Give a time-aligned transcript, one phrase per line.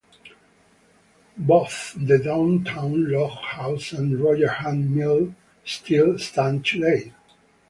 [1.37, 7.13] Both the Downingtown Log House and the Roger Hunt Mill still stand today.